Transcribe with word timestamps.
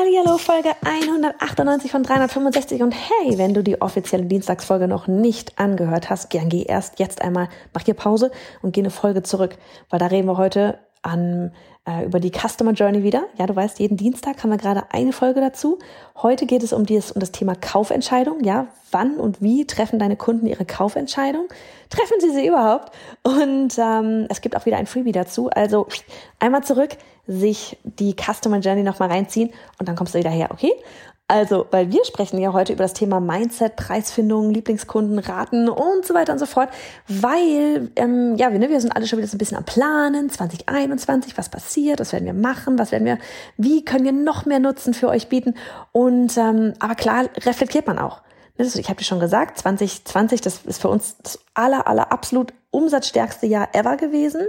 Hallo, 0.00 0.38
Folge 0.38 0.70
198 0.84 1.90
von 1.90 2.04
365 2.04 2.82
und 2.82 2.92
hey, 2.92 3.36
wenn 3.36 3.52
du 3.52 3.64
die 3.64 3.82
offizielle 3.82 4.26
Dienstagsfolge 4.26 4.86
noch 4.86 5.08
nicht 5.08 5.58
angehört 5.58 6.08
hast, 6.08 6.30
gern 6.30 6.48
geh 6.48 6.62
erst 6.62 7.00
jetzt 7.00 7.20
einmal, 7.20 7.48
mach 7.74 7.84
hier 7.84 7.94
Pause 7.94 8.30
und 8.62 8.72
geh 8.72 8.80
eine 8.80 8.90
Folge 8.90 9.24
zurück, 9.24 9.56
weil 9.90 9.98
da 9.98 10.06
reden 10.06 10.28
wir 10.28 10.36
heute 10.36 10.78
an, 11.02 11.52
äh, 11.86 12.04
über 12.04 12.20
die 12.20 12.30
Customer 12.30 12.72
Journey 12.72 13.02
wieder. 13.02 13.24
Ja, 13.38 13.46
du 13.46 13.56
weißt, 13.56 13.78
jeden 13.78 13.96
Dienstag 13.96 14.42
haben 14.42 14.50
wir 14.50 14.58
gerade 14.58 14.84
eine 14.90 15.12
Folge 15.12 15.40
dazu. 15.40 15.78
Heute 16.16 16.46
geht 16.46 16.62
es 16.62 16.72
um, 16.72 16.86
dieses, 16.86 17.12
um 17.12 17.20
das 17.20 17.32
Thema 17.32 17.54
Kaufentscheidung. 17.54 18.44
Ja, 18.44 18.68
wann 18.90 19.16
und 19.16 19.40
wie 19.40 19.66
treffen 19.66 19.98
deine 19.98 20.16
Kunden 20.16 20.46
ihre 20.46 20.64
Kaufentscheidung? 20.64 21.48
Treffen 21.90 22.20
sie 22.20 22.30
sie 22.30 22.46
überhaupt? 22.46 22.92
Und 23.22 23.78
ähm, 23.78 24.26
es 24.28 24.40
gibt 24.40 24.56
auch 24.56 24.66
wieder 24.66 24.76
ein 24.76 24.86
Freebie 24.86 25.12
dazu. 25.12 25.50
Also 25.50 25.86
einmal 26.38 26.64
zurück, 26.64 26.96
sich 27.26 27.78
die 27.84 28.14
Customer 28.14 28.58
Journey 28.58 28.82
nochmal 28.82 29.10
reinziehen 29.10 29.50
und 29.78 29.88
dann 29.88 29.96
kommst 29.96 30.14
du 30.14 30.18
wieder 30.18 30.30
her, 30.30 30.48
okay? 30.50 30.72
Also, 31.30 31.66
weil 31.70 31.92
wir 31.92 32.06
sprechen 32.06 32.38
ja 32.38 32.54
heute 32.54 32.72
über 32.72 32.84
das 32.84 32.94
Thema 32.94 33.20
Mindset, 33.20 33.76
Preisfindung, 33.76 34.50
Lieblingskunden, 34.50 35.18
Raten 35.18 35.68
und 35.68 36.06
so 36.06 36.14
weiter 36.14 36.32
und 36.32 36.38
so 36.38 36.46
fort, 36.46 36.70
weil, 37.06 37.90
ähm, 37.96 38.36
ja, 38.36 38.50
wir, 38.50 38.58
ne, 38.58 38.70
wir 38.70 38.80
sind 38.80 38.96
alle 38.96 39.06
schon 39.06 39.18
wieder 39.18 39.28
so 39.28 39.36
ein 39.36 39.38
bisschen 39.38 39.58
am 39.58 39.64
Planen, 39.64 40.30
2021, 40.30 41.36
was 41.36 41.50
passiert, 41.50 42.00
was 42.00 42.14
werden 42.14 42.24
wir 42.24 42.32
machen, 42.32 42.78
was 42.78 42.92
werden 42.92 43.04
wir, 43.04 43.18
wie 43.58 43.84
können 43.84 44.06
wir 44.06 44.12
noch 44.12 44.46
mehr 44.46 44.58
Nutzen 44.58 44.94
für 44.94 45.08
euch 45.08 45.28
bieten? 45.28 45.54
Und, 45.92 46.38
ähm, 46.38 46.72
aber 46.78 46.94
klar, 46.94 47.26
reflektiert 47.44 47.86
man 47.86 47.98
auch. 47.98 48.22
Ne, 48.56 48.64
ich 48.64 48.88
habe 48.88 48.98
dir 48.98 49.04
schon 49.04 49.20
gesagt, 49.20 49.58
2020, 49.58 50.40
das 50.40 50.62
ist 50.64 50.80
für 50.80 50.88
uns 50.88 51.18
das 51.22 51.40
aller, 51.52 51.86
aller 51.86 52.10
absolut 52.10 52.54
umsatzstärkste 52.70 53.46
Jahr 53.46 53.68
ever 53.74 53.98
gewesen. 53.98 54.46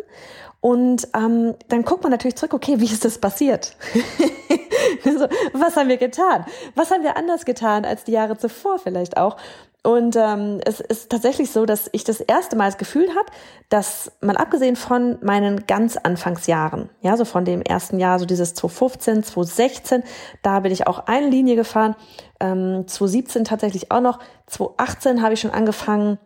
Und 0.61 1.09
ähm, 1.13 1.55
dann 1.67 1.83
guckt 1.83 2.03
man 2.03 2.11
natürlich 2.11 2.37
zurück, 2.37 2.53
okay, 2.53 2.79
wie 2.79 2.85
ist 2.85 3.03
das 3.03 3.17
passiert? 3.17 3.75
was 5.53 5.75
haben 5.75 5.89
wir 5.89 5.97
getan? 5.97 6.45
Was 6.75 6.91
haben 6.91 7.03
wir 7.03 7.17
anders 7.17 7.45
getan 7.45 7.85
als 7.85 8.03
die 8.03 8.11
Jahre 8.11 8.37
zuvor 8.37 8.79
vielleicht 8.79 9.17
auch? 9.17 9.37
Und 9.81 10.17
ähm, 10.17 10.59
es 10.65 10.81
ist 10.81 11.09
tatsächlich 11.09 11.51
so, 11.51 11.65
dass 11.65 11.89
ich 11.93 12.03
das 12.03 12.19
erste 12.19 12.57
Mal 12.57 12.65
das 12.65 12.77
Gefühl 12.77 13.07
habe, 13.15 13.31
dass 13.69 14.11
mal 14.19 14.35
abgesehen 14.35 14.75
von 14.75 15.17
meinen 15.21 15.67
ganz 15.67 15.95
Anfangsjahren, 15.95 16.89
ja, 17.01 17.15
so 17.15 17.23
von 17.23 17.45
dem 17.45 17.61
ersten 17.61 17.97
Jahr, 17.97 18.19
so 18.19 18.25
dieses 18.25 18.53
2015, 18.55 19.23
2016, 19.23 20.03
da 20.41 20.59
bin 20.59 20.73
ich 20.73 20.85
auch 20.85 21.07
eine 21.07 21.29
Linie 21.29 21.55
gefahren, 21.55 21.95
ähm, 22.41 22.87
2017 22.87 23.45
tatsächlich 23.45 23.89
auch 23.89 24.01
noch, 24.01 24.19
2018 24.47 25.21
habe 25.21 25.35
ich 25.35 25.39
schon 25.39 25.51
angefangen, 25.51 26.19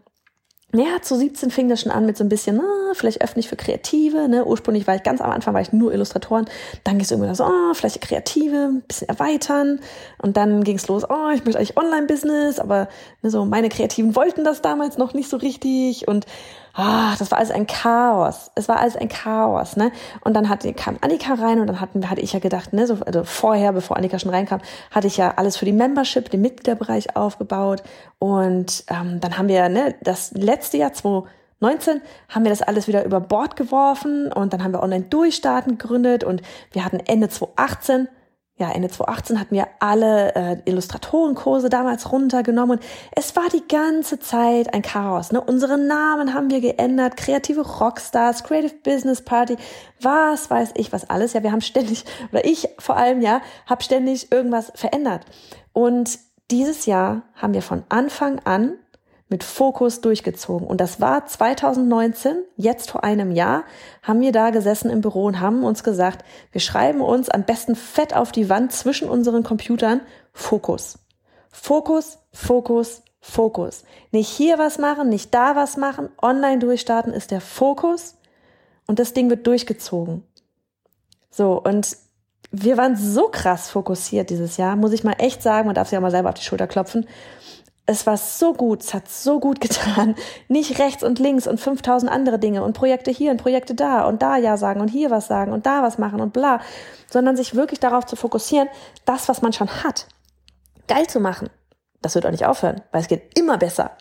ja, 0.75 1.01
zu 1.01 1.15
17 1.15 1.51
fing 1.51 1.69
das 1.69 1.81
schon 1.81 1.91
an 1.91 2.05
mit 2.05 2.17
so 2.17 2.23
ein 2.23 2.29
bisschen, 2.29 2.55
na, 2.55 2.93
vielleicht 2.93 3.21
öffne 3.21 3.41
ich 3.41 3.47
für 3.47 3.55
Kreative. 3.55 4.27
Ne? 4.27 4.43
Ursprünglich 4.43 4.87
war 4.87 4.95
ich 4.95 5.03
ganz 5.03 5.21
am 5.21 5.29
Anfang 5.29 5.53
war 5.53 5.61
ich 5.61 5.71
nur 5.71 5.93
Illustratoren. 5.93 6.45
Dann 6.83 6.95
ging 6.95 7.05
es 7.05 7.11
irgendwann 7.11 7.35
so, 7.35 7.45
oh, 7.45 7.73
vielleicht 7.73 8.01
Kreative, 8.01 8.69
ein 8.71 8.81
bisschen 8.87 9.07
erweitern. 9.07 9.79
Und 10.17 10.35
dann 10.35 10.63
ging 10.63 10.77
es 10.77 10.87
los, 10.87 11.03
oh, 11.07 11.29
ich 11.33 11.45
möchte 11.45 11.59
eigentlich 11.59 11.77
Online-Business, 11.77 12.59
aber 12.59 12.89
ne, 13.21 13.29
so 13.29 13.45
meine 13.45 13.69
Kreativen 13.69 14.15
wollten 14.15 14.43
das 14.43 14.61
damals 14.61 14.97
noch 14.97 15.13
nicht 15.13 15.29
so 15.29 15.37
richtig. 15.37 16.07
Und 16.07 16.25
ah, 16.73 17.15
das 17.17 17.31
war 17.31 17.37
alles 17.37 17.51
ein 17.51 17.67
Chaos. 17.67 18.51
Es 18.55 18.67
war 18.67 18.79
alles 18.79 18.95
ein 18.95 19.07
Chaos, 19.07 19.75
ne? 19.75 19.91
Und 20.21 20.33
dann 20.33 20.49
hat, 20.49 20.65
kam 20.75 20.97
Annika 21.01 21.35
rein 21.35 21.59
und 21.59 21.67
dann 21.67 21.79
hatten, 21.79 22.09
hatte 22.09 22.21
ich 22.21 22.33
ja 22.33 22.39
gedacht, 22.39 22.73
ne, 22.73 22.87
so, 22.87 22.97
also 23.05 23.23
vorher, 23.23 23.73
bevor 23.73 23.97
Annika 23.97 24.19
schon 24.19 24.31
reinkam, 24.31 24.61
hatte 24.91 25.07
ich 25.07 25.17
ja 25.17 25.33
alles 25.35 25.57
für 25.57 25.65
die 25.65 25.71
Membership, 25.71 26.29
den 26.29 26.41
Mitgliederbereich 26.41 27.15
aufgebaut. 27.15 27.83
Und 28.19 28.85
ähm, 28.89 29.19
dann 29.19 29.37
haben 29.37 29.47
wir, 29.47 29.69
ne, 29.69 29.95
das 30.01 30.31
letzte 30.31 30.77
Jahr, 30.77 30.93
2019, 30.93 32.01
haben 32.29 32.43
wir 32.43 32.49
das 32.49 32.61
alles 32.61 32.87
wieder 32.87 33.05
über 33.05 33.19
Bord 33.19 33.55
geworfen 33.55 34.31
und 34.31 34.53
dann 34.53 34.63
haben 34.63 34.73
wir 34.73 34.83
online 34.83 35.05
durchstarten 35.09 35.77
gegründet 35.77 36.23
und 36.23 36.41
wir 36.71 36.83
hatten 36.83 36.99
Ende 36.99 37.29
2018 37.29 38.07
ja, 38.57 38.71
Ende 38.71 38.87
2018 38.87 39.39
hatten 39.39 39.55
wir 39.55 39.67
alle 39.79 40.35
äh, 40.35 40.57
Illustratorenkurse 40.65 41.69
damals 41.69 42.11
runtergenommen 42.11 42.79
es 43.15 43.35
war 43.35 43.49
die 43.49 43.67
ganze 43.67 44.19
Zeit 44.19 44.73
ein 44.73 44.81
Chaos. 44.81 45.31
Ne? 45.31 45.41
Unsere 45.41 45.77
Namen 45.77 46.33
haben 46.33 46.49
wir 46.49 46.61
geändert, 46.61 47.17
kreative 47.17 47.61
Rockstars, 47.61 48.43
Creative 48.43 48.75
Business 48.83 49.23
Party, 49.23 49.57
was 50.01 50.49
weiß 50.49 50.71
ich, 50.75 50.91
was 50.91 51.09
alles. 51.09 51.33
Ja, 51.33 51.43
wir 51.43 51.51
haben 51.51 51.61
ständig, 51.61 52.05
oder 52.31 52.45
ich 52.45 52.69
vor 52.79 52.97
allem, 52.97 53.21
ja, 53.21 53.41
habe 53.65 53.83
ständig 53.83 54.31
irgendwas 54.31 54.71
verändert. 54.75 55.25
Und 55.73 56.19
dieses 56.51 56.85
Jahr 56.85 57.23
haben 57.35 57.53
wir 57.53 57.61
von 57.61 57.83
Anfang 57.89 58.39
an 58.39 58.73
mit 59.33 59.43
Fokus 59.43 59.99
durchgezogen. 59.99 60.67
Und 60.67 60.79
das 60.79 61.01
war 61.01 61.25
2019, 61.25 62.37
jetzt 62.55 62.91
vor 62.91 63.03
einem 63.03 63.31
Jahr, 63.31 63.63
haben 64.03 64.21
wir 64.21 64.31
da 64.31 64.51
gesessen 64.51 64.91
im 64.91 65.01
Büro 65.01 65.25
und 65.25 65.39
haben 65.39 65.63
uns 65.63 65.83
gesagt, 65.83 66.23
wir 66.51 66.61
schreiben 66.61 67.01
uns 67.01 67.29
am 67.29 67.43
besten 67.43 67.75
fett 67.75 68.15
auf 68.15 68.31
die 68.31 68.47
Wand 68.47 68.73
zwischen 68.73 69.09
unseren 69.09 69.41
Computern 69.41 70.01
Fokus. 70.33 70.99
Fokus, 71.49 72.19
Fokus, 72.31 73.01
Fokus. 73.21 73.85
Nicht 74.11 74.29
hier 74.29 74.59
was 74.59 74.77
machen, 74.77 75.09
nicht 75.09 75.33
da 75.33 75.55
was 75.55 75.77
machen, 75.77 76.09
online 76.21 76.59
durchstarten 76.59 77.11
ist 77.11 77.31
der 77.31 77.41
Fokus 77.41 78.19
und 78.85 78.99
das 78.99 79.13
Ding 79.13 79.31
wird 79.31 79.47
durchgezogen. 79.47 80.21
So, 81.31 81.59
und 81.59 81.97
wir 82.51 82.77
waren 82.77 82.95
so 82.95 83.29
krass 83.29 83.71
fokussiert 83.71 84.29
dieses 84.29 84.57
Jahr, 84.57 84.75
muss 84.75 84.93
ich 84.93 85.03
mal 85.03 85.15
echt 85.17 85.41
sagen, 85.41 85.65
man 85.65 85.73
darf 85.73 85.89
sich 85.89 85.97
auch 85.97 86.03
mal 86.03 86.11
selber 86.11 86.29
auf 86.29 86.35
die 86.35 86.43
Schulter 86.43 86.67
klopfen 86.67 87.07
es 87.85 88.07
war 88.07 88.17
so 88.17 88.53
gut, 88.53 88.81
es 88.81 88.93
hat 88.93 89.09
so 89.09 89.39
gut 89.39 89.59
getan. 89.61 90.15
Nicht 90.47 90.79
rechts 90.79 91.03
und 91.03 91.19
links 91.19 91.47
und 91.47 91.59
5000 91.59 92.11
andere 92.11 92.39
Dinge 92.39 92.63
und 92.63 92.73
Projekte 92.73 93.11
hier 93.11 93.31
und 93.31 93.37
Projekte 93.37 93.75
da 93.75 94.05
und 94.05 94.21
da 94.21 94.37
ja 94.37 94.57
sagen 94.57 94.81
und 94.81 94.89
hier 94.89 95.11
was 95.11 95.27
sagen 95.27 95.51
und 95.51 95.65
da 95.65 95.83
was 95.83 95.97
machen 95.97 96.21
und 96.21 96.33
bla, 96.33 96.61
sondern 97.09 97.35
sich 97.35 97.55
wirklich 97.55 97.79
darauf 97.79 98.05
zu 98.05 98.15
fokussieren, 98.15 98.69
das, 99.05 99.27
was 99.29 99.41
man 99.41 99.53
schon 99.53 99.83
hat, 99.83 100.07
geil 100.87 101.07
zu 101.07 101.19
machen. 101.19 101.49
Das 102.01 102.15
wird 102.15 102.25
auch 102.25 102.31
nicht 102.31 102.45
aufhören, 102.45 102.81
weil 102.91 103.01
es 103.01 103.07
geht 103.07 103.37
immer 103.39 103.57
besser. 103.57 103.91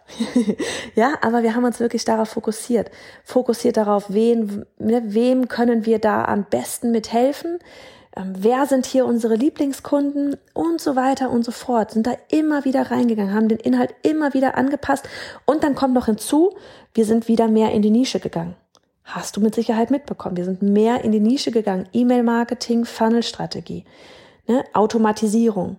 ja, 0.97 1.15
aber 1.23 1.45
wir 1.45 1.55
haben 1.55 1.65
uns 1.65 1.79
wirklich 1.79 2.05
darauf 2.05 2.31
fokussiert. 2.31 2.91
Fokussiert 3.23 3.77
darauf, 3.77 4.07
wen, 4.09 4.67
ne, 4.79 5.03
wem 5.07 5.47
können 5.47 5.87
wir 5.87 6.01
da 6.01 6.25
am 6.25 6.45
besten 6.45 6.91
mithelfen? 6.91 7.61
Ähm, 8.17 8.35
wer 8.37 8.67
sind 8.67 8.87
hier 8.87 9.07
unsere 9.07 9.37
Lieblingskunden 9.37 10.37
und 10.55 10.81
so 10.81 10.97
weiter 10.97 11.31
und 11.31 11.45
so 11.45 11.53
fort, 11.53 11.93
sind 11.93 12.07
da 12.07 12.15
immer 12.31 12.65
wieder 12.65 12.91
reingegangen, 12.91 13.35
haben 13.35 13.49
den 13.49 13.59
Inhalt 13.59 13.95
immer 14.03 14.35
wieder 14.35 14.57
angepasst 14.57 15.09
und 15.47 15.65
dann 15.65 15.75
kommt 15.75 15.95
noch 15.95 16.07
hinzu, 16.07 16.55
wir 16.95 17.05
sind 17.05 17.29
wieder 17.29 17.49
mehr 17.49 17.73
in 17.73 17.83
die 17.83 17.91
Nische 17.91 18.21
gegangen. 18.21 18.55
Hast 19.05 19.37
du 19.37 19.41
mit 19.41 19.55
Sicherheit 19.55 19.91
mitbekommen. 19.91 20.37
Wir 20.37 20.45
sind 20.45 20.63
mehr 20.63 21.05
in 21.05 21.11
die 21.11 21.21
Nische 21.21 21.51
gegangen. 21.51 21.89
E-Mail-Marketing, 21.93 22.85
Funnel-Strategie, 22.85 23.85
ne? 24.47 24.65
Automatisierung. 24.75 25.77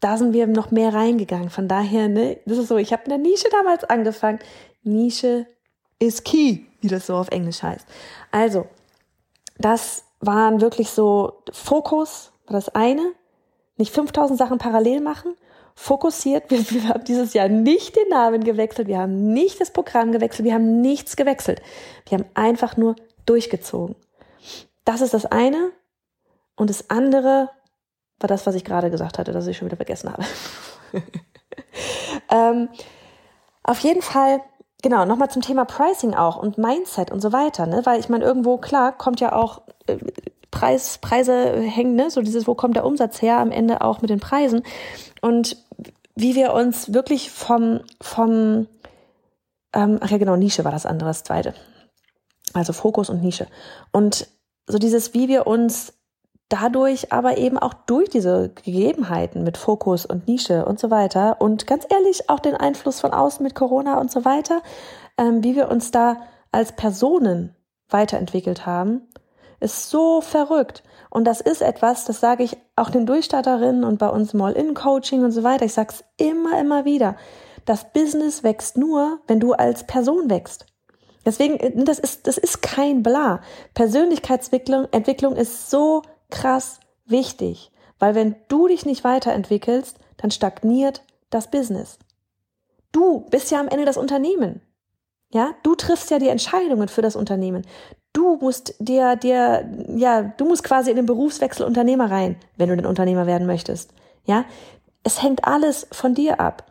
Da 0.00 0.18
sind 0.18 0.34
wir 0.34 0.46
noch 0.46 0.70
mehr 0.70 0.92
reingegangen. 0.92 1.48
Von 1.48 1.68
daher, 1.68 2.08
ne, 2.08 2.38
das 2.44 2.58
ist 2.58 2.68
so, 2.68 2.76
ich 2.76 2.92
habe 2.92 3.04
in 3.04 3.10
der 3.10 3.18
Nische 3.18 3.48
damals 3.50 3.84
angefangen. 3.84 4.40
Nische 4.82 5.46
ist 5.98 6.24
key, 6.24 6.66
wie 6.80 6.88
das 6.88 7.06
so 7.06 7.14
auf 7.14 7.28
Englisch 7.28 7.62
heißt. 7.62 7.86
Also, 8.30 8.66
das 9.58 10.04
waren 10.20 10.60
wirklich 10.60 10.90
so 10.90 11.42
Fokus, 11.52 12.32
war 12.46 12.54
das 12.54 12.68
eine, 12.70 13.12
nicht 13.76 13.92
5000 13.92 14.38
Sachen 14.38 14.58
parallel 14.58 15.00
machen, 15.00 15.34
fokussiert. 15.74 16.50
Wir, 16.50 16.58
wir, 16.70 16.88
haben 16.88 17.04
dieses 17.04 17.34
Jahr 17.34 17.48
nicht 17.48 17.96
den 17.96 18.08
Namen 18.08 18.42
gewechselt, 18.44 18.88
wir 18.88 18.98
haben 18.98 19.32
nicht 19.32 19.60
das 19.60 19.70
Programm 19.70 20.12
gewechselt, 20.12 20.46
wir 20.46 20.54
haben 20.54 20.80
nichts 20.80 21.16
gewechselt. 21.16 21.60
Wir 22.08 22.18
haben 22.18 22.26
einfach 22.34 22.76
nur 22.76 22.96
durchgezogen. 23.26 23.94
Das 24.84 25.02
ist 25.02 25.12
das 25.12 25.26
eine. 25.26 25.72
Und 26.56 26.70
das 26.70 26.88
andere 26.88 27.50
war 28.18 28.28
das, 28.28 28.46
was 28.46 28.54
ich 28.54 28.64
gerade 28.64 28.90
gesagt 28.90 29.18
hatte, 29.18 29.32
dass 29.32 29.46
ich 29.46 29.58
schon 29.58 29.66
wieder 29.66 29.76
vergessen 29.76 30.10
habe. 30.10 30.24
ähm, 32.30 32.70
auf 33.62 33.80
jeden 33.80 34.00
Fall 34.00 34.40
Genau, 34.82 35.04
nochmal 35.04 35.30
zum 35.30 35.42
Thema 35.42 35.64
Pricing 35.64 36.14
auch 36.14 36.36
und 36.36 36.58
Mindset 36.58 37.10
und 37.10 37.20
so 37.20 37.32
weiter, 37.32 37.66
ne? 37.66 37.84
Weil 37.84 37.98
ich 37.98 38.08
meine, 38.08 38.24
irgendwo, 38.24 38.58
klar, 38.58 38.96
kommt 38.96 39.20
ja 39.20 39.32
auch, 39.32 39.62
Preis, 40.50 40.98
Preise 40.98 41.60
hängen, 41.60 41.96
ne? 41.96 42.10
so 42.10 42.22
dieses, 42.22 42.46
wo 42.46 42.54
kommt 42.54 42.76
der 42.76 42.86
Umsatz 42.86 43.20
her, 43.20 43.38
am 43.38 43.50
Ende 43.50 43.82
auch 43.82 44.00
mit 44.00 44.10
den 44.10 44.20
Preisen. 44.20 44.62
Und 45.20 45.56
wie 46.14 46.34
wir 46.34 46.54
uns 46.54 46.94
wirklich 46.94 47.30
vom, 47.30 47.80
vom, 48.00 48.66
ähm, 49.74 49.98
ach 50.00 50.10
ja 50.10 50.18
genau, 50.18 50.36
Nische 50.36 50.64
war 50.64 50.72
das 50.72 50.86
andere, 50.86 51.10
das 51.10 51.24
zweite. 51.24 51.54
Also 52.54 52.72
Fokus 52.72 53.10
und 53.10 53.22
Nische. 53.22 53.46
Und 53.92 54.28
so 54.66 54.78
dieses, 54.78 55.14
wie 55.14 55.28
wir 55.28 55.46
uns 55.46 55.92
dadurch 56.48 57.12
aber 57.12 57.38
eben 57.38 57.58
auch 57.58 57.74
durch 57.74 58.08
diese 58.08 58.50
Gegebenheiten 58.50 59.42
mit 59.42 59.56
Fokus 59.56 60.06
und 60.06 60.28
Nische 60.28 60.64
und 60.64 60.78
so 60.78 60.90
weiter 60.90 61.40
und 61.40 61.66
ganz 61.66 61.86
ehrlich 61.90 62.30
auch 62.30 62.40
den 62.40 62.54
Einfluss 62.54 63.00
von 63.00 63.12
außen 63.12 63.42
mit 63.42 63.54
Corona 63.54 63.98
und 64.00 64.10
so 64.10 64.24
weiter, 64.24 64.62
ähm, 65.18 65.42
wie 65.42 65.56
wir 65.56 65.68
uns 65.68 65.90
da 65.90 66.18
als 66.52 66.72
Personen 66.72 67.54
weiterentwickelt 67.88 68.64
haben, 68.64 69.02
ist 69.60 69.90
so 69.90 70.20
verrückt. 70.20 70.82
Und 71.10 71.24
das 71.24 71.40
ist 71.40 71.62
etwas, 71.62 72.04
das 72.04 72.20
sage 72.20 72.42
ich 72.42 72.56
auch 72.74 72.90
den 72.90 73.06
Durchstarterinnen 73.06 73.84
und 73.84 73.98
bei 73.98 74.08
uns 74.08 74.34
Mall-In-Coaching 74.34 75.24
und 75.24 75.32
so 75.32 75.42
weiter. 75.42 75.64
Ich 75.64 75.74
sage 75.74 75.94
es 75.94 76.04
immer, 76.16 76.60
immer 76.60 76.84
wieder. 76.84 77.16
Das 77.64 77.92
Business 77.92 78.42
wächst 78.42 78.76
nur, 78.76 79.20
wenn 79.26 79.40
du 79.40 79.52
als 79.52 79.84
Person 79.84 80.30
wächst. 80.30 80.66
Deswegen, 81.24 81.56
äh, 81.56 81.84
das 81.84 81.98
ist, 81.98 82.26
das 82.26 82.38
ist 82.38 82.62
kein 82.62 83.02
Bla. 83.02 83.40
Persönlichkeitsentwicklung 83.74 84.88
Entwicklung 84.92 85.36
ist 85.36 85.70
so 85.70 86.02
krass 86.30 86.80
wichtig, 87.04 87.72
weil 87.98 88.14
wenn 88.14 88.36
du 88.48 88.68
dich 88.68 88.86
nicht 88.86 89.04
weiterentwickelst, 89.04 89.98
dann 90.16 90.30
stagniert 90.30 91.02
das 91.30 91.50
Business. 91.50 91.98
Du 92.92 93.26
bist 93.30 93.50
ja 93.50 93.60
am 93.60 93.68
Ende 93.68 93.84
das 93.84 93.96
Unternehmen. 93.96 94.62
Ja, 95.32 95.54
du 95.64 95.74
triffst 95.74 96.10
ja 96.10 96.18
die 96.18 96.28
Entscheidungen 96.28 96.88
für 96.88 97.02
das 97.02 97.16
Unternehmen. 97.16 97.66
Du 98.16 98.38
musst 98.40 98.74
dir, 98.78 99.14
dir, 99.16 99.68
ja, 99.94 100.22
du 100.22 100.46
musst 100.46 100.64
quasi 100.64 100.88
in 100.88 100.96
den 100.96 101.04
Berufswechsel 101.04 101.66
Unternehmer 101.66 102.10
rein, 102.10 102.36
wenn 102.56 102.70
du 102.70 102.76
den 102.76 102.86
Unternehmer 102.86 103.26
werden 103.26 103.46
möchtest. 103.46 103.90
Ja, 104.24 104.46
es 105.02 105.22
hängt 105.22 105.44
alles 105.44 105.86
von 105.92 106.14
dir 106.14 106.40
ab. 106.40 106.64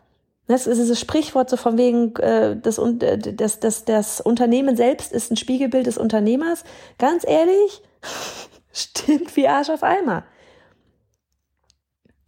Das 0.48 0.66
ist 0.66 0.78
dieses 0.80 0.98
Sprichwort 0.98 1.48
so 1.48 1.56
von 1.56 1.78
wegen, 1.78 2.16
äh, 2.16 2.56
das, 2.60 2.78
äh, 2.78 3.18
das, 3.18 3.60
das, 3.60 3.84
das 3.84 4.20
Unternehmen 4.20 4.76
selbst 4.76 5.12
ist 5.12 5.30
ein 5.30 5.36
Spiegelbild 5.36 5.86
des 5.86 5.98
Unternehmers. 5.98 6.64
Ganz 6.98 7.24
ehrlich, 7.24 7.80
stimmt 8.72 9.36
wie 9.36 9.46
Arsch 9.46 9.70
auf 9.70 9.84
Eimer. 9.84 10.24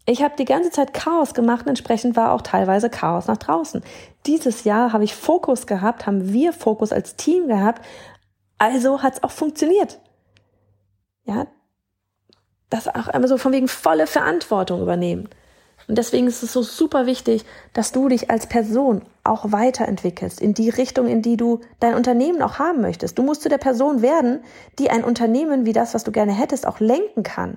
Ich 0.06 0.22
habe 0.22 0.36
die 0.38 0.44
ganze 0.44 0.70
Zeit 0.70 0.94
Chaos 0.94 1.34
gemacht 1.34 1.62
und 1.62 1.70
entsprechend 1.70 2.14
war 2.14 2.30
auch 2.32 2.42
teilweise 2.42 2.88
Chaos 2.88 3.26
nach 3.26 3.36
draußen. 3.36 3.82
Dieses 4.26 4.62
Jahr 4.62 4.92
habe 4.92 5.02
ich 5.02 5.16
Fokus 5.16 5.66
gehabt, 5.66 6.06
haben 6.06 6.32
wir 6.32 6.52
Fokus 6.52 6.92
als 6.92 7.16
Team 7.16 7.48
gehabt, 7.48 7.84
also 8.58 9.02
hat 9.02 9.14
es 9.14 9.22
auch 9.22 9.30
funktioniert. 9.30 10.00
Ja, 11.24 11.46
das 12.70 12.88
auch 12.88 13.08
immer 13.08 13.28
so 13.28 13.38
von 13.38 13.52
wegen 13.52 13.68
volle 13.68 14.06
Verantwortung 14.06 14.82
übernehmen. 14.82 15.28
Und 15.86 15.96
deswegen 15.96 16.26
ist 16.26 16.42
es 16.42 16.52
so 16.52 16.62
super 16.62 17.06
wichtig, 17.06 17.46
dass 17.72 17.92
du 17.92 18.08
dich 18.08 18.30
als 18.30 18.46
Person 18.46 19.02
auch 19.24 19.52
weiterentwickelst 19.52 20.40
in 20.40 20.52
die 20.52 20.68
Richtung, 20.68 21.08
in 21.08 21.22
die 21.22 21.38
du 21.38 21.60
dein 21.80 21.94
Unternehmen 21.94 22.42
auch 22.42 22.58
haben 22.58 22.82
möchtest. 22.82 23.18
Du 23.18 23.22
musst 23.22 23.42
zu 23.42 23.48
der 23.48 23.58
Person 23.58 24.02
werden, 24.02 24.40
die 24.78 24.90
ein 24.90 25.02
Unternehmen 25.02 25.64
wie 25.64 25.72
das, 25.72 25.94
was 25.94 26.04
du 26.04 26.12
gerne 26.12 26.32
hättest, 26.32 26.66
auch 26.66 26.80
lenken 26.80 27.22
kann. 27.22 27.56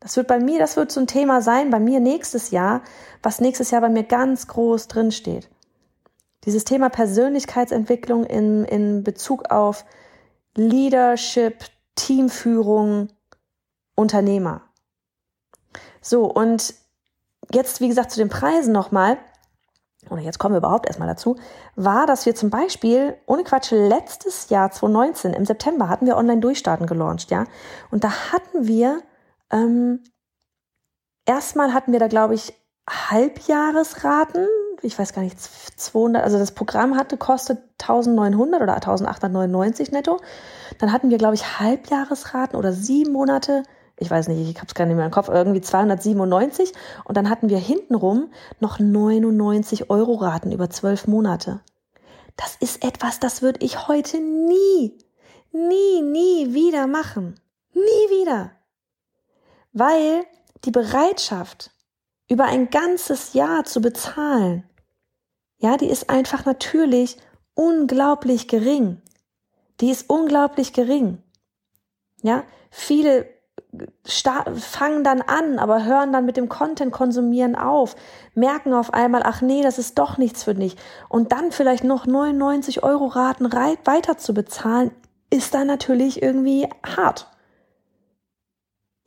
Das 0.00 0.16
wird 0.16 0.26
bei 0.26 0.40
mir, 0.40 0.58
das 0.58 0.76
wird 0.76 0.90
so 0.90 1.00
ein 1.00 1.06
Thema 1.06 1.42
sein, 1.42 1.70
bei 1.70 1.80
mir 1.80 2.00
nächstes 2.00 2.50
Jahr, 2.50 2.82
was 3.22 3.40
nächstes 3.40 3.70
Jahr 3.70 3.80
bei 3.80 3.88
mir 3.88 4.04
ganz 4.04 4.48
groß 4.48 4.88
drin 4.88 5.12
steht. 5.12 5.48
Dieses 6.46 6.64
Thema 6.64 6.88
Persönlichkeitsentwicklung 6.88 8.24
in, 8.24 8.64
in 8.64 9.02
Bezug 9.02 9.50
auf 9.50 9.84
Leadership, 10.56 11.64
Teamführung, 11.96 13.08
Unternehmer. 13.96 14.62
So, 16.00 16.24
und 16.24 16.74
jetzt, 17.52 17.80
wie 17.80 17.88
gesagt, 17.88 18.12
zu 18.12 18.18
den 18.20 18.28
Preisen 18.28 18.72
nochmal, 18.72 19.18
oder 20.08 20.22
jetzt 20.22 20.38
kommen 20.38 20.54
wir 20.54 20.58
überhaupt 20.58 20.86
erstmal 20.86 21.08
dazu, 21.08 21.36
war, 21.74 22.06
dass 22.06 22.26
wir 22.26 22.34
zum 22.34 22.50
Beispiel, 22.50 23.16
ohne 23.26 23.42
Quatsch, 23.42 23.72
letztes 23.72 24.48
Jahr 24.50 24.70
2019, 24.70 25.32
im 25.32 25.44
September, 25.44 25.88
hatten 25.88 26.06
wir 26.06 26.16
Online-Durchstarten 26.16 26.86
gelauncht, 26.86 27.30
ja. 27.30 27.44
Und 27.90 28.04
da 28.04 28.32
hatten 28.32 28.68
wir, 28.68 29.02
ähm, 29.50 30.04
erstmal 31.24 31.74
hatten 31.74 31.92
wir 31.92 31.98
da, 31.98 32.06
glaube 32.06 32.34
ich, 32.34 32.54
Halbjahresraten, 32.88 34.46
ich 34.82 34.98
weiß 34.98 35.12
gar 35.12 35.22
nicht, 35.22 35.38
200, 35.40 36.22
also 36.22 36.38
das 36.38 36.52
Programm 36.52 36.96
hatte, 36.96 37.16
kostet 37.16 37.58
1900 37.80 38.62
oder 38.62 38.74
1899 38.74 39.92
netto. 39.92 40.20
Dann 40.78 40.92
hatten 40.92 41.10
wir, 41.10 41.18
glaube 41.18 41.34
ich, 41.34 41.58
Halbjahresraten 41.58 42.58
oder 42.58 42.72
sieben 42.72 43.12
Monate 43.12 43.62
ich 43.98 44.10
weiß 44.10 44.28
nicht, 44.28 44.50
ich 44.50 44.56
habe 44.56 44.66
es 44.66 44.74
gar 44.74 44.84
nicht 44.84 44.96
mehr 44.96 45.06
im 45.06 45.10
Kopf, 45.10 45.28
irgendwie 45.28 45.62
297 45.62 46.72
und 47.04 47.16
dann 47.16 47.30
hatten 47.30 47.48
wir 47.48 47.58
hintenrum 47.58 48.30
noch 48.60 48.78
99 48.78 49.90
Euro 49.90 50.14
Raten 50.14 50.52
über 50.52 50.68
zwölf 50.68 51.06
Monate. 51.06 51.60
Das 52.36 52.56
ist 52.56 52.84
etwas, 52.84 53.20
das 53.20 53.40
würde 53.40 53.64
ich 53.64 53.88
heute 53.88 54.18
nie, 54.18 54.98
nie, 55.52 56.02
nie 56.02 56.52
wieder 56.52 56.86
machen. 56.86 57.40
Nie 57.72 57.80
wieder. 58.10 58.50
Weil 59.72 60.24
die 60.64 60.70
Bereitschaft, 60.70 61.70
über 62.28 62.44
ein 62.44 62.70
ganzes 62.70 63.34
Jahr 63.34 63.64
zu 63.64 63.80
bezahlen, 63.80 64.68
ja, 65.58 65.76
die 65.76 65.88
ist 65.88 66.10
einfach 66.10 66.44
natürlich 66.44 67.16
unglaublich 67.54 68.48
gering. 68.48 69.00
Die 69.80 69.90
ist 69.90 70.08
unglaublich 70.10 70.72
gering. 70.72 71.22
Ja, 72.22 72.44
viele 72.70 73.26
fangen 74.54 75.04
dann 75.04 75.22
an, 75.22 75.58
aber 75.58 75.84
hören 75.84 76.12
dann 76.12 76.24
mit 76.24 76.36
dem 76.36 76.48
Content 76.48 76.92
konsumieren 76.92 77.56
auf, 77.56 77.94
merken 78.34 78.72
auf 78.72 78.94
einmal, 78.94 79.22
ach 79.24 79.42
nee, 79.42 79.62
das 79.62 79.78
ist 79.78 79.98
doch 79.98 80.18
nichts 80.18 80.44
für 80.44 80.54
dich. 80.54 80.76
Und 81.08 81.32
dann 81.32 81.52
vielleicht 81.52 81.84
noch 81.84 82.06
99 82.06 82.82
Euro 82.82 83.06
Raten 83.06 83.52
weiter 83.52 84.16
zu 84.16 84.34
bezahlen, 84.34 84.92
ist 85.30 85.54
dann 85.54 85.66
natürlich 85.66 86.22
irgendwie 86.22 86.68
hart. 86.84 87.30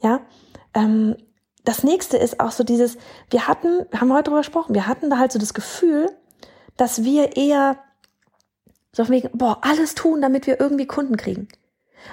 Ja, 0.01 0.22
ähm, 0.74 1.15
das 1.63 1.83
nächste 1.83 2.17
ist 2.17 2.39
auch 2.39 2.51
so 2.51 2.63
dieses, 2.63 2.97
wir 3.29 3.47
hatten, 3.47 3.85
haben 3.95 4.07
wir 4.07 4.15
heute 4.15 4.25
drüber 4.25 4.39
gesprochen, 4.39 4.73
wir 4.73 4.88
hatten 4.88 5.09
da 5.09 5.17
halt 5.17 5.31
so 5.31 5.39
das 5.39 5.53
Gefühl, 5.53 6.09
dass 6.77 7.03
wir 7.03 7.35
eher 7.35 7.77
so 8.91 9.06
von 9.06 9.13
wegen, 9.13 9.29
boah, 9.33 9.59
alles 9.61 9.95
tun, 9.95 10.21
damit 10.21 10.47
wir 10.47 10.59
irgendwie 10.59 10.88
Kunden 10.88 11.17
kriegen. 11.17 11.47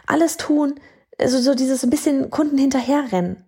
Alles 0.07 0.37
tun, 0.37 0.75
also 1.19 1.39
so 1.39 1.55
dieses 1.55 1.85
ein 1.85 1.91
bisschen 1.91 2.31
Kunden 2.31 2.59
hinterherrennen. 2.59 3.45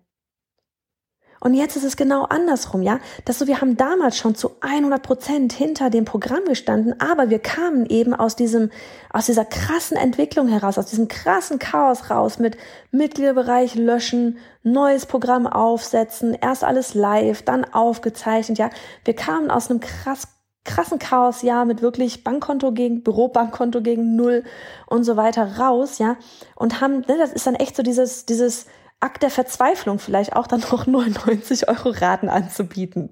Und 1.39 1.53
jetzt 1.53 1.75
ist 1.75 1.83
es 1.83 1.95
genau 1.95 2.23
andersrum, 2.23 2.81
ja. 2.81 2.99
Das 3.25 3.39
so, 3.39 3.47
wir 3.47 3.61
haben 3.61 3.77
damals 3.77 4.17
schon 4.17 4.35
zu 4.35 4.51
100 4.61 5.01
Prozent 5.01 5.53
hinter 5.53 5.89
dem 5.89 6.05
Programm 6.05 6.43
gestanden, 6.45 6.99
aber 6.99 7.29
wir 7.29 7.39
kamen 7.39 7.85
eben 7.85 8.13
aus 8.13 8.35
diesem, 8.35 8.71
aus 9.11 9.25
dieser 9.25 9.45
krassen 9.45 9.97
Entwicklung 9.97 10.47
heraus, 10.47 10.77
aus 10.77 10.87
diesem 10.87 11.07
krassen 11.07 11.59
Chaos 11.59 12.09
raus 12.09 12.39
mit 12.39 12.57
Mitgliederbereich 12.91 13.75
löschen, 13.75 14.37
neues 14.63 15.05
Programm 15.05 15.47
aufsetzen, 15.47 16.33
erst 16.39 16.63
alles 16.63 16.93
live, 16.93 17.41
dann 17.43 17.65
aufgezeichnet, 17.65 18.57
ja. 18.57 18.69
Wir 19.05 19.15
kamen 19.15 19.49
aus 19.49 19.69
einem 19.69 19.79
krass 19.79 20.27
krassen 20.65 20.99
Chaosjahr 20.99 21.65
mit 21.65 21.81
wirklich 21.81 22.23
Bankkonto 22.23 22.73
gegen 22.73 23.01
Bürobankkonto 23.01 23.81
gegen 23.81 24.15
Null 24.15 24.43
und 24.87 25.03
so 25.03 25.15
weiter 25.15 25.57
raus, 25.57 25.97
ja, 25.99 26.17
und 26.55 26.81
haben, 26.81 26.99
ne, 27.07 27.17
das 27.17 27.31
ist 27.31 27.47
dann 27.47 27.55
echt 27.55 27.75
so 27.75 27.81
dieses, 27.81 28.25
dieses 28.25 28.65
Akt 28.99 29.23
der 29.23 29.29
Verzweiflung 29.29 29.99
vielleicht 29.99 30.35
auch 30.35 30.47
dann 30.47 30.61
noch 30.71 30.85
99 30.87 31.67
Euro 31.69 31.89
Raten 31.89 32.29
anzubieten, 32.29 33.11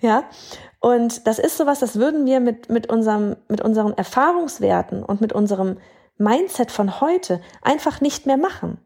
ja. 0.00 0.24
Und 0.80 1.28
das 1.28 1.38
ist 1.38 1.56
sowas, 1.56 1.78
das 1.78 1.96
würden 1.96 2.26
wir 2.26 2.40
mit, 2.40 2.68
mit 2.68 2.90
unserem, 2.90 3.36
mit 3.48 3.60
unseren 3.60 3.96
Erfahrungswerten 3.96 5.04
und 5.04 5.20
mit 5.20 5.32
unserem 5.32 5.78
Mindset 6.18 6.72
von 6.72 7.00
heute 7.00 7.40
einfach 7.62 8.00
nicht 8.00 8.26
mehr 8.26 8.36
machen. 8.36 8.78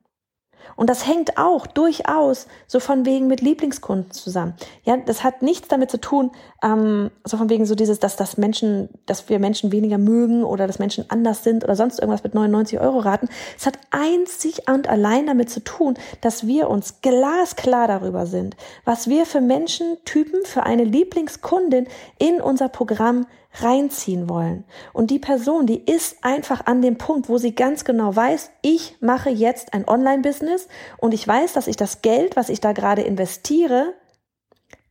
Und 0.74 0.90
das 0.90 1.06
hängt 1.06 1.38
auch 1.38 1.66
durchaus 1.66 2.46
so 2.66 2.80
von 2.80 3.06
wegen 3.06 3.26
mit 3.26 3.40
Lieblingskunden 3.40 4.10
zusammen. 4.10 4.54
Ja, 4.84 4.96
das 4.96 5.22
hat 5.22 5.42
nichts 5.42 5.68
damit 5.68 5.90
zu 5.90 6.00
tun, 6.00 6.30
ähm, 6.62 7.10
so 7.24 7.36
von 7.36 7.48
wegen 7.48 7.66
so 7.66 7.74
dieses, 7.74 8.00
dass 8.00 8.16
das 8.16 8.36
Menschen, 8.36 8.88
dass 9.06 9.28
wir 9.28 9.38
Menschen 9.38 9.72
weniger 9.72 9.98
mögen 9.98 10.44
oder 10.44 10.66
dass 10.66 10.78
Menschen 10.78 11.04
anders 11.08 11.44
sind 11.44 11.64
oder 11.64 11.76
sonst 11.76 11.98
irgendwas 11.98 12.24
mit 12.24 12.34
99 12.34 12.80
Euro 12.80 12.98
raten. 12.98 13.28
Es 13.56 13.66
hat 13.66 13.78
einzig 13.90 14.68
und 14.68 14.88
allein 14.88 15.26
damit 15.26 15.50
zu 15.50 15.60
tun, 15.60 15.94
dass 16.20 16.46
wir 16.46 16.68
uns 16.68 17.00
glasklar 17.02 17.88
darüber 17.88 18.26
sind, 18.26 18.56
was 18.84 19.08
wir 19.08 19.26
für 19.26 19.40
Menschentypen, 19.40 20.44
für 20.44 20.64
eine 20.64 20.84
Lieblingskundin 20.84 21.86
in 22.18 22.40
unser 22.40 22.68
Programm 22.68 23.26
reinziehen 23.60 24.28
wollen. 24.28 24.64
Und 24.92 25.10
die 25.10 25.18
Person, 25.18 25.66
die 25.66 25.82
ist 25.84 26.18
einfach 26.22 26.66
an 26.66 26.82
dem 26.82 26.98
Punkt, 26.98 27.28
wo 27.28 27.38
sie 27.38 27.54
ganz 27.54 27.84
genau 27.84 28.14
weiß, 28.14 28.50
ich 28.62 28.96
mache 29.00 29.30
jetzt 29.30 29.74
ein 29.74 29.88
Online-Business 29.88 30.68
und 30.98 31.14
ich 31.14 31.26
weiß, 31.26 31.52
dass 31.52 31.66
ich 31.66 31.76
das 31.76 32.02
Geld, 32.02 32.36
was 32.36 32.48
ich 32.48 32.60
da 32.60 32.72
gerade 32.72 33.02
investiere, 33.02 33.94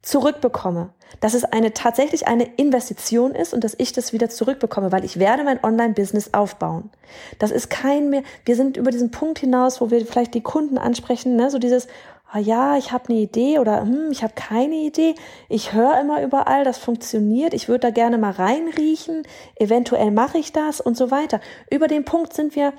zurückbekomme, 0.02 0.94
dass 1.20 1.34
es 1.34 1.46
eine 1.46 1.74
tatsächlich 1.74 2.28
eine 2.28 2.44
Investition 2.58 3.34
ist 3.34 3.56
und 3.56 3.64
dass 3.64 3.76
ich 3.78 3.92
das 3.92 4.14
wieder 4.14 4.30
zurückbekomme, 4.30 4.92
weil 4.92 5.04
ich 5.04 5.18
werde 5.18 5.44
mein 5.44 5.64
Online-Business 5.64 6.34
aufbauen. 6.34 6.92
Das 7.40 7.50
ist 7.50 7.72
kein 7.72 8.12
mehr, 8.12 8.22
wir 8.46 8.56
sind 8.56 8.78
über 8.78 8.92
diesen 8.92 9.10
Punkt 9.10 9.40
hinaus, 9.40 9.82
wo 9.82 9.90
wir 9.90 10.06
vielleicht 10.06 10.36
die 10.36 10.44
Kunden 10.44 10.78
ansprechen, 10.78 11.36
ne, 11.36 11.50
so 11.50 11.58
dieses, 11.58 11.88
oh 12.36 12.40
ja, 12.40 12.78
ich 12.78 12.92
habe 12.92 13.10
eine 13.10 13.20
Idee 13.20 13.60
oder 13.60 13.82
hm, 13.82 14.12
ich 14.12 14.24
habe 14.24 14.34
keine 14.36 14.76
Idee. 14.76 15.16
Ich 15.50 15.74
höre 15.74 16.00
immer 16.00 16.22
überall, 16.22 16.64
das 16.64 16.78
funktioniert. 16.78 17.54
Ich 17.54 17.68
würde 17.68 17.88
da 17.88 17.90
gerne 17.92 18.18
mal 18.18 18.32
reinriechen. 18.32 19.24
Eventuell 19.56 20.12
mache 20.12 20.38
ich 20.38 20.52
das 20.52 20.82
und 20.82 20.98
so 20.98 21.12
weiter. 21.12 21.40
Über 21.72 21.88
den 21.88 22.06
Punkt 22.06 22.34
sind 22.34 22.56
wir 22.56 22.74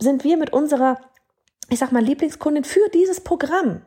sind 0.00 0.24
wir 0.24 0.36
mit 0.36 0.52
unserer, 0.52 0.98
ich 1.68 1.78
sag 1.78 1.92
mal 1.92 2.02
Lieblingskundin 2.02 2.64
für 2.64 2.88
dieses 2.94 3.20
Programm. 3.20 3.82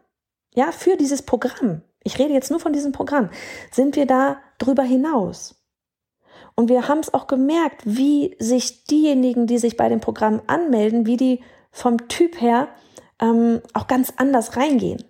Ja, 0.53 0.71
für 0.71 0.95
dieses 0.95 1.23
Programm. 1.23 1.81
Ich 2.03 2.19
rede 2.19 2.33
jetzt 2.33 2.51
nur 2.51 2.59
von 2.59 2.73
diesem 2.73 2.91
Programm. 2.91 3.29
Sind 3.71 3.95
wir 3.95 4.05
da 4.05 4.37
drüber 4.59 4.83
hinaus? 4.83 5.55
Und 6.55 6.69
wir 6.69 6.87
haben 6.87 6.99
es 6.99 7.13
auch 7.13 7.25
gemerkt, 7.25 7.81
wie 7.85 8.35
sich 8.37 8.85
diejenigen, 8.85 9.47
die 9.47 9.57
sich 9.57 9.75
bei 9.75 9.89
dem 9.89 10.01
Programm 10.01 10.41
anmelden, 10.45 11.07
wie 11.07 11.17
die 11.17 11.43
vom 11.71 12.07
Typ 12.07 12.39
her 12.39 12.67
ähm, 13.19 13.61
auch 13.73 13.87
ganz 13.87 14.13
anders 14.17 14.57
reingehen. 14.57 15.03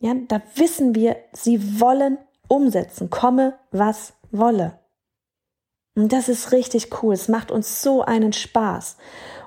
Ja, 0.00 0.14
da 0.28 0.42
wissen 0.54 0.94
wir, 0.94 1.16
sie 1.32 1.80
wollen 1.80 2.18
umsetzen, 2.48 3.10
komme 3.10 3.58
was 3.70 4.14
wolle. 4.30 4.79
Und 6.00 6.14
das 6.14 6.30
ist 6.30 6.52
richtig 6.52 7.02
cool. 7.02 7.12
Es 7.12 7.28
macht 7.28 7.50
uns 7.50 7.82
so 7.82 8.00
einen 8.00 8.32
Spaß. 8.32 8.96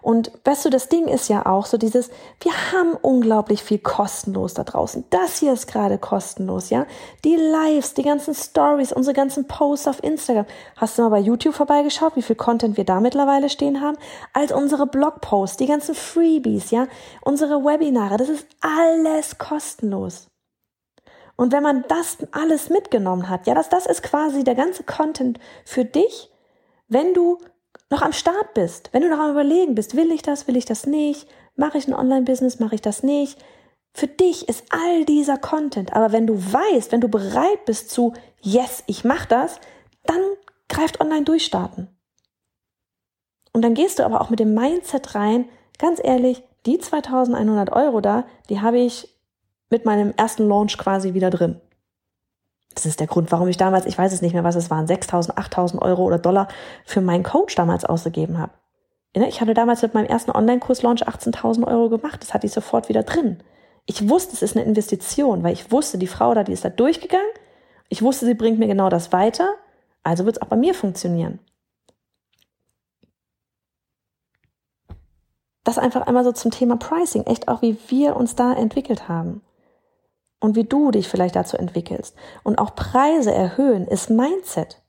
Und 0.04 0.32
weißt 0.44 0.66
du, 0.66 0.70
das 0.70 0.88
Ding 0.88 1.08
ist 1.08 1.28
ja 1.28 1.48
auch 1.48 1.66
so 1.66 1.78
dieses, 1.78 2.12
wir 2.42 2.52
haben 2.72 2.94
unglaublich 3.02 3.64
viel 3.64 3.80
kostenlos 3.80 4.54
da 4.54 4.64
draußen. 4.64 5.04
Das 5.10 5.40
hier 5.40 5.52
ist 5.52 5.66
gerade 5.66 5.98
kostenlos, 5.98 6.70
ja? 6.70 6.86
Die 7.24 7.38
Lives, 7.38 7.96
die 7.96 8.04
ganzen 8.04 8.36
Stories, 8.36 8.94
unsere 8.94 9.16
ganzen 9.16 9.48
Posts 9.48 9.88
auf 9.88 10.04
Instagram. 10.04 10.46
Hast 10.78 10.96
du 10.96 11.02
mal 11.02 11.10
bei 11.10 11.20
YouTube 11.22 11.56
vorbeigeschaut, 11.56 12.16
wie 12.18 12.22
viel 12.22 12.36
Content 12.36 12.78
wir 12.78 12.84
da 12.84 13.00
mittlerweile 13.00 13.50
stehen 13.50 13.82
haben? 13.82 13.98
Als 14.34 14.52
unsere 14.52 14.86
Blogposts, 14.86 15.58
die 15.58 15.66
ganzen 15.66 15.96
Freebies, 15.96 16.70
ja? 16.70 16.86
Unsere 17.22 17.64
Webinare, 17.64 18.18
das 18.18 18.30
ist 18.30 18.46
alles 18.62 19.40
kostenlos. 19.40 20.28
Und 21.36 21.52
wenn 21.52 21.64
man 21.64 21.84
das 21.88 22.18
alles 22.32 22.70
mitgenommen 22.70 23.28
hat, 23.28 23.48
ja, 23.48 23.56
das, 23.56 23.70
das 23.70 23.88
ist 23.88 24.04
quasi 24.04 24.44
der 24.44 24.54
ganze 24.54 24.84
Content 24.84 25.40
für 25.66 25.84
dich, 25.84 26.30
wenn 26.94 27.14
du 27.14 27.40
noch 27.90 28.02
am 28.02 28.14
Start 28.14 28.54
bist, 28.54 28.90
wenn 28.92 29.02
du 29.02 29.10
noch 29.10 29.20
am 29.20 29.32
Überlegen 29.32 29.76
bist, 29.76 29.96
will 29.96 30.12
ich 30.12 30.22
das, 30.22 30.48
will 30.48 30.58
ich 30.58 30.66
das 30.66 30.86
nicht, 30.86 31.28
mache 31.56 31.78
ich 31.78 31.88
ein 31.88 31.94
Online-Business, 31.94 32.60
mache 32.60 32.76
ich 32.76 32.82
das 32.82 33.04
nicht. 33.04 33.38
Für 33.94 34.08
dich 34.08 34.50
ist 34.50 34.66
all 34.72 35.06
dieser 35.06 35.38
Content, 35.38 35.94
aber 35.94 36.12
wenn 36.12 36.26
du 36.26 36.36
weißt, 36.36 36.92
wenn 36.92 37.02
du 37.02 37.10
bereit 37.10 37.66
bist 37.66 37.92
zu, 37.92 38.14
yes, 38.42 38.84
ich 38.88 39.04
mache 39.04 39.28
das, 39.28 39.60
dann 40.06 40.22
greift 40.68 41.00
online 41.00 41.24
durchstarten. 41.24 41.88
Und 43.52 43.62
dann 43.62 43.76
gehst 43.76 44.00
du 44.00 44.06
aber 44.06 44.22
auch 44.22 44.32
mit 44.32 44.40
dem 44.40 44.56
Mindset 44.56 45.14
rein, 45.14 45.48
ganz 45.78 46.00
ehrlich, 46.04 46.44
die 46.66 46.80
2100 46.80 47.72
Euro 47.72 48.02
da, 48.02 48.26
die 48.50 48.62
habe 48.62 48.80
ich 48.80 49.10
mit 49.70 49.86
meinem 49.86 50.14
ersten 50.18 50.48
Launch 50.48 50.78
quasi 50.78 51.14
wieder 51.14 51.30
drin. 51.30 51.62
Das 52.76 52.86
ist 52.86 53.00
der 53.00 53.08
Grund, 53.08 53.32
warum 53.32 53.48
ich 53.48 53.58
damals, 53.58 53.86
ich 53.86 53.98
weiß 53.98 54.14
es 54.14 54.22
nicht 54.22 54.34
mehr, 54.34 54.44
was 54.44 54.56
es 54.56 54.70
waren, 54.70 54.88
6.000, 54.88 55.36
8.000 55.36 55.82
Euro 55.82 56.04
oder 56.04 56.18
Dollar 56.18 56.48
für 56.86 57.02
meinen 57.02 57.24
Coach 57.24 57.56
damals 57.56 57.86
ausgegeben 57.86 58.38
habe. 58.38 58.54
Ich 59.14 59.42
hatte 59.42 59.54
damals 59.54 59.84
mit 59.84 59.94
meinem 59.94 60.08
ersten 60.08 60.32
Online-Kurs-Launch 60.32 61.08
18.000 61.08 61.68
Euro 61.68 61.90
gemacht. 61.90 62.22
Das 62.22 62.34
hatte 62.34 62.48
ich 62.48 62.54
sofort 62.54 62.90
wieder 62.90 63.04
drin. 63.04 63.44
Ich 63.86 64.10
wusste, 64.10 64.34
es 64.34 64.42
ist 64.42 64.58
eine 64.58 64.66
Investition, 64.66 65.44
weil 65.44 65.54
ich 65.54 65.72
wusste, 65.72 66.00
die 66.00 66.08
Frau 66.08 66.34
da, 66.34 66.44
die 66.44 66.54
ist 66.54 66.66
da 66.66 66.70
durchgegangen. 66.70 67.26
Ich 67.90 68.02
wusste, 68.02 68.26
sie 68.26 68.34
bringt 68.34 68.58
mir 68.58 68.68
genau 68.68 68.90
das 68.90 69.12
weiter. 69.12 69.54
Also 70.02 70.26
wird 70.26 70.38
es 70.38 70.42
auch 70.42 70.48
bei 70.48 70.56
mir 70.56 70.74
funktionieren. 70.74 71.40
Das 75.64 75.78
einfach 75.78 76.08
einmal 76.08 76.24
so 76.24 76.32
zum 76.32 76.50
Thema 76.50 76.78
Pricing. 76.78 77.26
Echt 77.26 77.48
auch, 77.48 77.62
wie 77.62 77.78
wir 77.90 78.16
uns 78.16 78.36
da 78.36 78.54
entwickelt 78.54 79.08
haben 79.08 79.42
und 80.44 80.58
wie 80.58 80.66
du 80.66 80.92
dich 80.92 81.08
vielleicht 81.08 81.38
dazu 81.38 81.56
entwickelst. 81.56 82.18
Und 82.44 82.60
auch 82.60 82.76
Preise 82.76 83.34
erhöhen 83.34 83.88
ist 83.88 84.10
Mindset. 84.10 84.82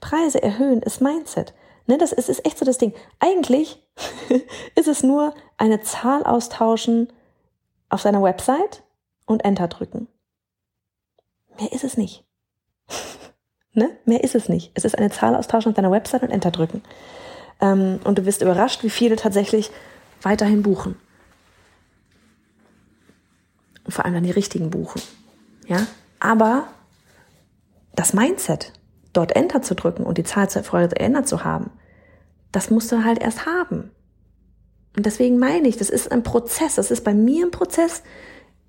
Preise 0.00 0.42
erhöhen 0.42 0.82
ist 0.82 1.00
Mindset. 1.00 1.54
Ne, 1.86 1.98
das 1.98 2.10
ist, 2.10 2.28
ist 2.28 2.44
echt 2.44 2.58
so 2.58 2.64
das 2.64 2.76
Ding. 2.76 2.92
Eigentlich 3.20 3.80
ist 4.74 4.88
es 4.88 5.04
nur 5.04 5.34
eine 5.56 5.82
Zahl 5.82 6.24
austauschen 6.24 7.12
auf 7.90 8.00
seiner 8.00 8.24
Website 8.24 8.82
und 9.24 9.44
Enter 9.44 9.68
drücken. 9.68 10.08
Mehr 11.56 11.72
ist 11.72 11.84
es 11.84 11.96
nicht. 11.96 12.24
ne? 13.72 13.96
Mehr 14.04 14.24
ist 14.24 14.34
es 14.34 14.48
nicht. 14.48 14.72
Es 14.74 14.84
ist 14.84 14.98
eine 14.98 15.10
Zahl 15.10 15.36
austauschen 15.36 15.70
auf 15.70 15.76
deiner 15.76 15.92
Website 15.92 16.24
und 16.24 16.30
Enter 16.30 16.50
drücken. 16.50 16.82
Ähm, 17.60 18.00
und 18.02 18.18
du 18.18 18.26
wirst 18.26 18.42
überrascht, 18.42 18.82
wie 18.82 18.90
viele 18.90 19.14
tatsächlich 19.14 19.70
weiterhin 20.22 20.64
buchen 20.64 20.96
vor 23.90 24.04
allem 24.04 24.14
dann 24.14 24.24
die 24.24 24.30
richtigen 24.30 24.70
buchen. 24.70 25.00
Ja, 25.66 25.86
aber 26.18 26.68
das 27.94 28.12
Mindset, 28.12 28.72
dort 29.12 29.34
Enter 29.36 29.62
zu 29.62 29.74
drücken 29.74 30.04
und 30.04 30.18
die 30.18 30.24
Zahl 30.24 30.48
zu 30.48 30.62
verändert 30.62 31.28
zu 31.28 31.44
haben, 31.44 31.70
das 32.52 32.70
musst 32.70 32.90
du 32.92 33.04
halt 33.04 33.20
erst 33.20 33.46
haben. 33.46 33.90
Und 34.96 35.06
deswegen 35.06 35.38
meine 35.38 35.68
ich, 35.68 35.76
das 35.76 35.90
ist 35.90 36.10
ein 36.10 36.22
Prozess, 36.22 36.74
das 36.74 36.90
ist 36.90 37.04
bei 37.04 37.14
mir 37.14 37.46
ein 37.46 37.50
Prozess, 37.50 38.02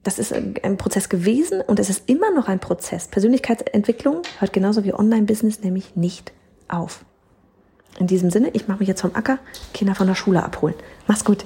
das 0.03 0.17
ist 0.17 0.33
ein 0.33 0.77
Prozess 0.77 1.09
gewesen 1.09 1.61
und 1.61 1.79
es 1.79 1.89
ist 1.89 2.09
immer 2.09 2.31
noch 2.31 2.47
ein 2.47 2.59
Prozess. 2.59 3.07
Persönlichkeitsentwicklung 3.07 4.21
hört 4.39 4.53
genauso 4.53 4.83
wie 4.83 4.93
Online-Business 4.93 5.61
nämlich 5.61 5.95
nicht 5.95 6.31
auf. 6.67 7.05
In 7.99 8.07
diesem 8.07 8.31
Sinne, 8.31 8.49
ich 8.53 8.67
mache 8.67 8.79
mich 8.79 8.87
jetzt 8.87 9.01
vom 9.01 9.15
Acker, 9.15 9.37
Kinder 9.73 9.93
von 9.93 10.07
der 10.07 10.15
Schule 10.15 10.43
abholen. 10.43 10.75
Mach's 11.07 11.25
gut. 11.25 11.45